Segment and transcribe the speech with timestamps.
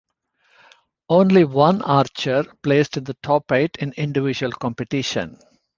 [1.09, 5.37] Only one archer placed in the top eight in individual competition.